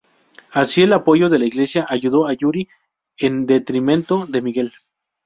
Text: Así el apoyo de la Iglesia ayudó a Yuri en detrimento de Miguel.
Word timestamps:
Así 0.51 0.81
el 0.81 0.93
apoyo 0.93 1.29
de 1.29 1.37
la 1.37 1.45
Iglesia 1.45 1.85
ayudó 1.87 2.25
a 2.27 2.33
Yuri 2.33 2.67
en 3.17 3.45
detrimento 3.45 4.25
de 4.27 4.41
Miguel. 4.41 4.73